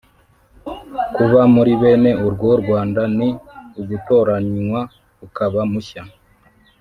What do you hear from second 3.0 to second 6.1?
ni ugutoranwa ukaba mushya